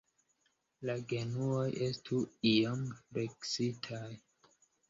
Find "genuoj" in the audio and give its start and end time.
1.11-1.67